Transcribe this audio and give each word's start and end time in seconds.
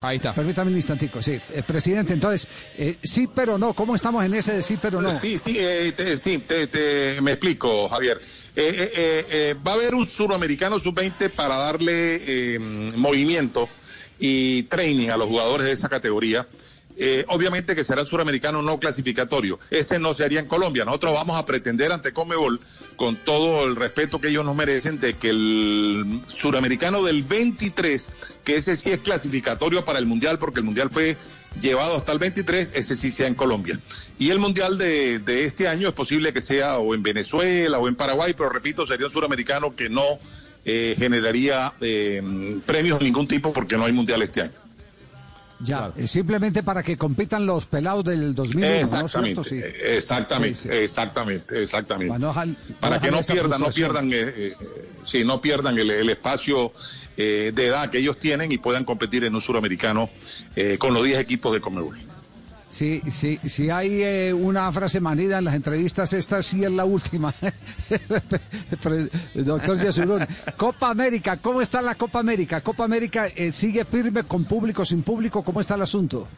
Ahí 0.00 0.18
está. 0.18 0.32
Permítame 0.32 0.70
un 0.70 0.76
instantico, 0.76 1.20
sí. 1.20 1.40
Eh, 1.52 1.62
presidente, 1.66 2.12
entonces, 2.14 2.48
eh, 2.76 2.98
sí 3.02 3.28
pero 3.34 3.58
no, 3.58 3.74
¿cómo 3.74 3.96
estamos 3.96 4.24
en 4.24 4.32
ese 4.34 4.52
de 4.52 4.62
sí 4.62 4.78
pero 4.80 5.00
no? 5.02 5.10
Sí, 5.10 5.36
sí, 5.38 5.56
eh, 5.58 5.90
te, 5.90 6.16
sí, 6.16 6.38
te, 6.38 6.68
te- 6.68 7.20
me 7.20 7.32
explico, 7.32 7.88
Javier. 7.88 8.20
Eh, 8.54 8.92
eh, 8.94 9.26
eh, 9.28 9.54
va 9.66 9.72
a 9.72 9.74
haber 9.74 9.96
un 9.96 10.06
suramericano 10.06 10.78
sub-20 10.78 11.30
para 11.30 11.56
darle 11.56 12.54
eh, 12.54 12.58
movimiento 12.60 13.68
y 14.20 14.62
training 14.64 15.08
a 15.08 15.16
los 15.16 15.26
jugadores 15.26 15.66
de 15.66 15.72
esa 15.72 15.88
categoría. 15.88 16.46
Eh, 17.00 17.24
obviamente 17.28 17.76
que 17.76 17.84
será 17.84 18.00
el 18.00 18.08
suramericano 18.08 18.60
no 18.60 18.80
clasificatorio. 18.80 19.60
Ese 19.70 20.00
no 20.00 20.12
se 20.14 20.24
haría 20.24 20.40
en 20.40 20.46
Colombia. 20.46 20.84
Nosotros 20.84 21.14
vamos 21.14 21.36
a 21.36 21.46
pretender 21.46 21.92
ante 21.92 22.12
Comebol, 22.12 22.60
con 22.96 23.14
todo 23.14 23.64
el 23.64 23.76
respeto 23.76 24.20
que 24.20 24.28
ellos 24.28 24.44
nos 24.44 24.56
merecen, 24.56 24.98
de 24.98 25.14
que 25.14 25.30
el 25.30 26.22
suramericano 26.26 27.04
del 27.04 27.22
23, 27.22 28.10
que 28.44 28.56
ese 28.56 28.74
sí 28.74 28.90
es 28.90 28.98
clasificatorio 28.98 29.84
para 29.84 30.00
el 30.00 30.06
Mundial, 30.06 30.40
porque 30.40 30.58
el 30.58 30.64
Mundial 30.64 30.90
fue 30.90 31.16
llevado 31.60 31.96
hasta 31.96 32.10
el 32.10 32.18
23, 32.18 32.72
ese 32.74 32.96
sí 32.96 33.12
sea 33.12 33.28
en 33.28 33.36
Colombia. 33.36 33.78
Y 34.18 34.30
el 34.30 34.40
Mundial 34.40 34.76
de, 34.76 35.44
este 35.44 35.68
año 35.68 35.88
es 35.88 35.94
posible 35.94 36.32
que 36.32 36.40
sea 36.40 36.78
o 36.78 36.96
en 36.96 37.04
Venezuela 37.04 37.78
o 37.78 37.86
en 37.86 37.94
Paraguay, 37.94 38.34
pero 38.36 38.50
repito, 38.50 38.84
sería 38.86 39.06
un 39.06 39.12
suramericano 39.12 39.76
que 39.76 39.88
no 39.88 40.18
eh, 40.64 40.96
generaría 40.98 41.72
eh, 41.80 42.20
premios 42.66 42.98
de 42.98 43.04
ningún 43.04 43.28
tipo 43.28 43.52
porque 43.52 43.76
no 43.76 43.84
hay 43.84 43.92
Mundial 43.92 44.22
este 44.22 44.42
año. 44.42 44.67
Ya, 45.60 45.92
eh, 45.96 46.06
simplemente 46.06 46.62
para 46.62 46.82
que 46.82 46.96
compitan 46.96 47.44
los 47.44 47.66
pelados 47.66 48.04
del 48.04 48.34
2001, 48.34 48.66
¿no 48.68 48.74
es 48.74 48.82
Exactamente? 48.82 49.44
Sí. 49.44 49.56
eh, 49.56 49.96
exactamente, 49.96 50.54
Sí, 50.58 50.68
sí. 50.70 50.76
exactamente, 50.76 51.62
exactamente. 51.62 52.14
Para 52.80 52.96
no 52.96 53.00
no 53.00 53.00
que 53.02 53.10
no 53.10 53.22
pierdan, 53.22 53.60
no 53.60 53.68
pierdan, 53.70 54.12
eh, 54.12 54.16
eh, 54.36 54.56
sí, 55.02 55.24
no 55.24 55.40
pierdan 55.40 55.76
el, 55.78 55.90
el 55.90 56.08
espacio 56.10 56.72
eh, 57.16 57.50
de 57.52 57.66
edad 57.66 57.90
que 57.90 57.98
ellos 57.98 58.18
tienen 58.20 58.52
y 58.52 58.58
puedan 58.58 58.84
competir 58.84 59.24
en 59.24 59.34
un 59.34 59.40
suramericano 59.40 60.08
eh, 60.54 60.78
con 60.78 60.94
los 60.94 61.02
10 61.04 61.18
equipos 61.18 61.52
de 61.52 61.60
Conmebol. 61.60 61.98
Sí, 62.70 63.00
sí, 63.10 63.40
sí 63.46 63.70
hay 63.70 64.02
eh, 64.02 64.32
una 64.34 64.70
frase 64.72 65.00
manida 65.00 65.38
en 65.38 65.44
las 65.44 65.54
entrevistas, 65.54 66.12
esta 66.12 66.42
sí 66.42 66.64
es 66.64 66.70
la 66.70 66.84
última. 66.84 67.34
Pre- 68.82 69.08
Doctor 69.34 69.78
Yesurún, 69.78 70.26
Copa 70.56 70.90
América, 70.90 71.38
¿cómo 71.38 71.62
está 71.62 71.80
la 71.80 71.94
Copa 71.94 72.20
América? 72.20 72.60
Copa 72.60 72.84
América 72.84 73.26
eh, 73.28 73.52
sigue 73.52 73.84
firme 73.86 74.22
con 74.24 74.44
público, 74.44 74.84
sin 74.84 75.02
público, 75.02 75.42
¿cómo 75.42 75.60
está 75.60 75.76
el 75.76 75.82
asunto? 75.82 76.28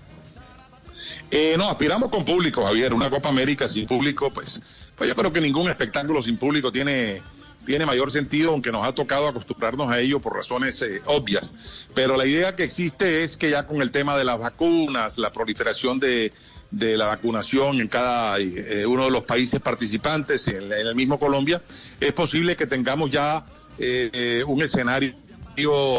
Eh, 1.32 1.54
no, 1.58 1.68
aspiramos 1.68 2.10
con 2.10 2.24
público, 2.24 2.64
Javier. 2.64 2.92
Una 2.94 3.10
Copa 3.10 3.28
América 3.28 3.68
sin 3.68 3.86
público, 3.86 4.30
pues, 4.32 4.60
pues 4.96 5.08
yo 5.08 5.16
creo 5.16 5.32
que 5.32 5.40
ningún 5.40 5.68
espectáculo 5.68 6.22
sin 6.22 6.36
público 6.36 6.70
tiene, 6.72 7.22
tiene 7.64 7.86
mayor 7.86 8.10
sentido, 8.10 8.50
aunque 8.50 8.72
nos 8.72 8.86
ha 8.86 8.92
tocado 8.92 9.28
acostumbrarnos 9.28 9.90
a 9.90 10.00
ello 10.00 10.20
por 10.20 10.34
razones 10.34 10.80
eh, 10.82 11.02
obvias. 11.06 11.54
Pero 11.94 12.16
la 12.16 12.26
idea 12.26 12.56
que 12.56 12.64
existe 12.64 13.22
es 13.22 13.36
que 13.36 13.50
ya 13.50 13.66
con 13.66 13.82
el 13.82 13.90
tema 13.90 14.16
de 14.16 14.24
las 14.24 14.38
vacunas, 14.38 15.18
la 15.18 15.30
proliferación 15.32 16.00
de, 16.00 16.32
de 16.70 16.96
la 16.96 17.06
vacunación 17.06 17.80
en 17.80 17.88
cada 17.88 18.38
eh, 18.38 18.86
uno 18.86 19.04
de 19.04 19.10
los 19.10 19.24
países 19.24 19.60
participantes, 19.60 20.46
en, 20.48 20.72
el 20.72 20.94
mismo 20.94 21.18
Colombia, 21.18 21.62
es 21.98 22.12
posible 22.12 22.56
que 22.56 22.66
tengamos 22.66 23.10
ya 23.10 23.44
eh, 23.78 24.10
eh, 24.12 24.44
un 24.46 24.62
escenario 24.62 25.14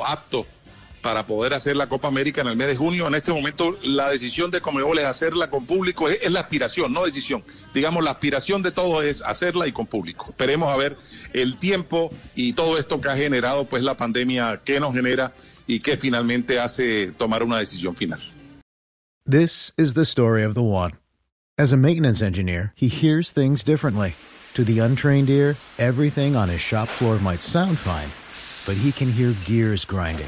apto 0.05 0.45
para 1.01 1.25
poder 1.25 1.53
hacer 1.53 1.75
la 1.75 1.87
Copa 1.87 2.07
América 2.07 2.41
en 2.41 2.47
el 2.47 2.55
mes 2.55 2.67
de 2.67 2.75
junio. 2.75 3.07
En 3.07 3.15
este 3.15 3.33
momento 3.33 3.77
la 3.83 4.09
decisión 4.09 4.51
de 4.51 4.61
Comebol 4.61 4.99
es 4.99 5.05
hacerla 5.05 5.49
con 5.49 5.65
público, 5.65 6.07
es, 6.07 6.19
es 6.21 6.31
la 6.31 6.41
aspiración, 6.41 6.93
no 6.93 7.05
decisión. 7.05 7.43
Digamos, 7.73 8.03
la 8.03 8.11
aspiración 8.11 8.61
de 8.61 8.71
todos 8.71 9.03
es 9.03 9.21
hacerla 9.23 9.67
y 9.67 9.71
con 9.71 9.87
público. 9.87 10.27
Esperemos 10.29 10.69
a 10.69 10.77
ver 10.77 10.97
el 11.33 11.57
tiempo 11.57 12.11
y 12.35 12.53
todo 12.53 12.77
esto 12.77 13.01
que 13.01 13.09
ha 13.09 13.15
generado 13.15 13.65
pues 13.65 13.83
la 13.83 13.97
pandemia, 13.97 14.61
qué 14.63 14.79
nos 14.79 14.93
genera 14.93 15.33
y 15.67 15.79
qué 15.79 15.97
finalmente 15.97 16.59
hace 16.59 17.11
tomar 17.11 17.43
una 17.43 17.57
decisión 17.57 17.95
final. 17.95 18.19
This 19.25 19.73
is 19.77 19.93
the 19.93 20.05
story 20.05 20.43
of 20.43 20.55
the 20.55 20.63
one. 20.63 20.93
As 21.57 21.71
a 21.71 21.77
maintenance 21.77 22.21
engineer, 22.21 22.73
he 22.75 22.87
hears 22.87 23.31
things 23.31 23.63
differently. 23.63 24.15
To 24.55 24.63
the 24.63 24.79
untrained 24.79 25.29
ear, 25.29 25.55
everything 25.77 26.35
on 26.35 26.49
his 26.49 26.59
shop 26.59 26.87
floor 26.87 27.19
might 27.19 27.41
sound 27.41 27.77
fine, 27.77 28.09
but 28.65 28.81
he 28.81 28.91
can 28.91 29.09
hear 29.11 29.33
gears 29.45 29.85
grinding 29.85 30.27